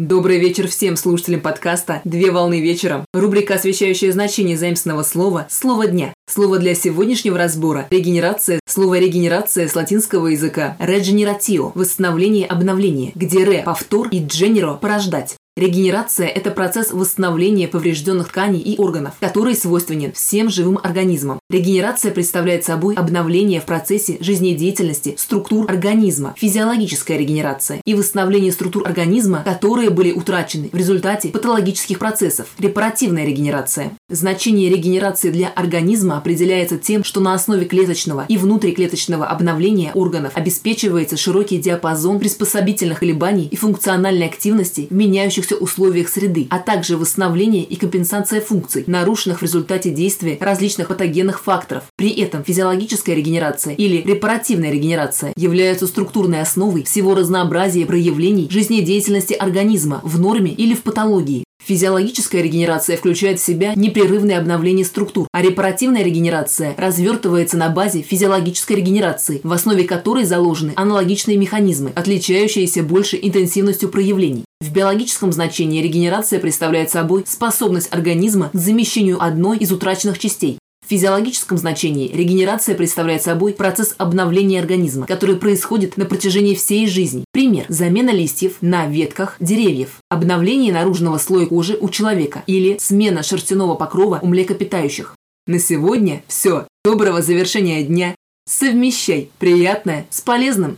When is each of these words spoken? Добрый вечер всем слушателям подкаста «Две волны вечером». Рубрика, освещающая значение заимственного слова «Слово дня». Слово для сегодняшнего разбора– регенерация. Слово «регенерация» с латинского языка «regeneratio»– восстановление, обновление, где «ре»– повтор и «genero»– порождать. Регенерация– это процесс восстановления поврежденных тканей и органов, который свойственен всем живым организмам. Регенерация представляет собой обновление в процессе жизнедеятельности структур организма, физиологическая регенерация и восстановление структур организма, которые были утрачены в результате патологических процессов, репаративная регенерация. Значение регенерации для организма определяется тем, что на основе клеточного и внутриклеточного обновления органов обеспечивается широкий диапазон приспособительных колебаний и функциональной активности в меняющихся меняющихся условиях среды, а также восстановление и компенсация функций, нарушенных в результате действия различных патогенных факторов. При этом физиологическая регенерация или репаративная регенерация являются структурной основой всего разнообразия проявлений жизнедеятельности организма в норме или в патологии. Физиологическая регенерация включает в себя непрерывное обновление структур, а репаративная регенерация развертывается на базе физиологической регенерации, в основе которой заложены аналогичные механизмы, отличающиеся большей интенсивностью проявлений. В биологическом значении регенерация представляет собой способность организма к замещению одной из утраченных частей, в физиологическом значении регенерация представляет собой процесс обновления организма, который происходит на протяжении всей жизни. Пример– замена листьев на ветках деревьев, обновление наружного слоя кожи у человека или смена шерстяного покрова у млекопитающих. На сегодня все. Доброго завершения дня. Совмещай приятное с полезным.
Добрый 0.00 0.38
вечер 0.38 0.68
всем 0.68 0.96
слушателям 0.96 1.40
подкаста 1.40 2.02
«Две 2.04 2.30
волны 2.30 2.60
вечером». 2.60 3.04
Рубрика, 3.12 3.54
освещающая 3.54 4.12
значение 4.12 4.56
заимственного 4.56 5.02
слова 5.02 5.48
«Слово 5.50 5.88
дня». 5.88 6.14
Слово 6.30 6.60
для 6.60 6.76
сегодняшнего 6.76 7.36
разбора– 7.36 7.88
регенерация. 7.90 8.60
Слово 8.64 9.00
«регенерация» 9.00 9.66
с 9.66 9.74
латинского 9.74 10.28
языка 10.28 10.76
«regeneratio»– 10.78 11.72
восстановление, 11.74 12.46
обновление, 12.46 13.10
где 13.16 13.42
«ре»– 13.42 13.62
повтор 13.66 14.06
и 14.12 14.20
«genero»– 14.20 14.78
порождать. 14.80 15.34
Регенерация– 15.58 16.28
это 16.28 16.52
процесс 16.52 16.92
восстановления 16.92 17.66
поврежденных 17.66 18.28
тканей 18.28 18.60
и 18.60 18.78
органов, 18.78 19.14
который 19.18 19.56
свойственен 19.56 20.12
всем 20.12 20.50
живым 20.50 20.78
организмам. 20.80 21.40
Регенерация 21.50 22.12
представляет 22.12 22.64
собой 22.64 22.94
обновление 22.94 23.60
в 23.60 23.64
процессе 23.64 24.18
жизнедеятельности 24.20 25.16
структур 25.18 25.68
организма, 25.68 26.32
физиологическая 26.36 27.18
регенерация 27.18 27.80
и 27.84 27.94
восстановление 27.94 28.52
структур 28.52 28.86
организма, 28.86 29.42
которые 29.44 29.90
были 29.90 30.12
утрачены 30.12 30.70
в 30.70 30.76
результате 30.76 31.30
патологических 31.30 31.98
процессов, 31.98 32.46
репаративная 32.60 33.24
регенерация. 33.24 33.90
Значение 34.08 34.70
регенерации 34.70 35.30
для 35.30 35.48
организма 35.48 36.18
определяется 36.18 36.78
тем, 36.78 37.02
что 37.02 37.18
на 37.18 37.34
основе 37.34 37.64
клеточного 37.64 38.26
и 38.28 38.36
внутриклеточного 38.36 39.26
обновления 39.26 39.90
органов 39.94 40.36
обеспечивается 40.36 41.16
широкий 41.16 41.58
диапазон 41.58 42.20
приспособительных 42.20 43.00
колебаний 43.00 43.48
и 43.50 43.56
функциональной 43.56 44.26
активности 44.26 44.86
в 44.88 44.94
меняющихся 44.94 45.47
меняющихся 45.48 45.56
условиях 45.56 46.08
среды, 46.08 46.46
а 46.50 46.58
также 46.58 46.96
восстановление 46.96 47.62
и 47.62 47.76
компенсация 47.76 48.40
функций, 48.40 48.84
нарушенных 48.86 49.38
в 49.38 49.42
результате 49.42 49.90
действия 49.90 50.36
различных 50.40 50.88
патогенных 50.88 51.42
факторов. 51.42 51.84
При 51.96 52.10
этом 52.10 52.44
физиологическая 52.44 53.14
регенерация 53.14 53.74
или 53.74 54.02
репаративная 54.02 54.70
регенерация 54.70 55.32
являются 55.36 55.86
структурной 55.86 56.40
основой 56.40 56.82
всего 56.82 57.14
разнообразия 57.14 57.86
проявлений 57.86 58.48
жизнедеятельности 58.50 59.34
организма 59.34 60.00
в 60.02 60.20
норме 60.20 60.52
или 60.52 60.74
в 60.74 60.82
патологии. 60.82 61.44
Физиологическая 61.64 62.40
регенерация 62.40 62.96
включает 62.96 63.40
в 63.40 63.44
себя 63.44 63.74
непрерывное 63.74 64.38
обновление 64.38 64.86
структур, 64.86 65.26
а 65.32 65.42
репаративная 65.42 66.02
регенерация 66.02 66.74
развертывается 66.78 67.58
на 67.58 67.68
базе 67.68 68.00
физиологической 68.00 68.76
регенерации, 68.76 69.40
в 69.42 69.52
основе 69.52 69.84
которой 69.84 70.24
заложены 70.24 70.72
аналогичные 70.76 71.36
механизмы, 71.36 71.92
отличающиеся 71.94 72.82
большей 72.82 73.18
интенсивностью 73.26 73.90
проявлений. 73.90 74.44
В 74.60 74.72
биологическом 74.72 75.32
значении 75.32 75.82
регенерация 75.82 76.40
представляет 76.40 76.90
собой 76.90 77.24
способность 77.26 77.92
организма 77.92 78.50
к 78.50 78.56
замещению 78.56 79.22
одной 79.22 79.58
из 79.58 79.70
утраченных 79.70 80.18
частей, 80.18 80.58
в 80.88 80.90
физиологическом 80.90 81.58
значении 81.58 82.10
регенерация 82.10 82.74
представляет 82.74 83.22
собой 83.22 83.52
процесс 83.52 83.94
обновления 83.98 84.58
организма, 84.58 85.06
который 85.06 85.36
происходит 85.36 85.98
на 85.98 86.06
протяжении 86.06 86.54
всей 86.54 86.86
жизни. 86.86 87.26
Пример– 87.30 87.66
замена 87.68 88.08
листьев 88.08 88.54
на 88.62 88.86
ветках 88.86 89.36
деревьев, 89.38 89.98
обновление 90.08 90.72
наружного 90.72 91.18
слоя 91.18 91.44
кожи 91.44 91.76
у 91.78 91.90
человека 91.90 92.42
или 92.46 92.78
смена 92.80 93.22
шерстяного 93.22 93.74
покрова 93.74 94.18
у 94.22 94.28
млекопитающих. 94.28 95.14
На 95.46 95.58
сегодня 95.58 96.22
все. 96.26 96.66
Доброго 96.82 97.20
завершения 97.20 97.82
дня. 97.82 98.14
Совмещай 98.48 99.30
приятное 99.38 100.06
с 100.08 100.22
полезным. 100.22 100.77